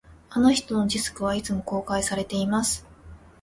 [0.31, 2.87] あの人のデスクは、いつも公開されています